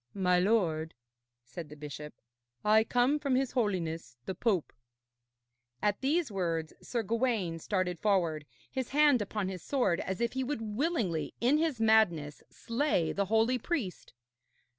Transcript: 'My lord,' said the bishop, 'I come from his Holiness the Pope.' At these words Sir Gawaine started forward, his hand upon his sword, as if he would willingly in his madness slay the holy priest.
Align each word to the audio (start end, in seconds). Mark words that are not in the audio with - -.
'My 0.15 0.39
lord,' 0.39 0.95
said 1.43 1.69
the 1.69 1.75
bishop, 1.75 2.15
'I 2.65 2.85
come 2.85 3.19
from 3.19 3.35
his 3.35 3.51
Holiness 3.51 4.17
the 4.25 4.33
Pope.' 4.33 4.73
At 5.79 6.01
these 6.01 6.31
words 6.31 6.73
Sir 6.81 7.03
Gawaine 7.03 7.59
started 7.59 7.99
forward, 7.99 8.47
his 8.71 8.89
hand 8.89 9.21
upon 9.21 9.47
his 9.47 9.61
sword, 9.61 9.99
as 9.99 10.19
if 10.19 10.33
he 10.33 10.43
would 10.43 10.73
willingly 10.75 11.35
in 11.39 11.59
his 11.59 11.79
madness 11.79 12.41
slay 12.49 13.11
the 13.13 13.25
holy 13.25 13.59
priest. 13.59 14.13